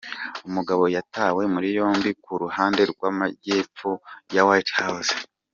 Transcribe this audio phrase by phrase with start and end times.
[0.47, 3.89] Umugabo yatawe muri yombi ku ruhande rw'amajyepfo
[4.33, 5.13] ya White House.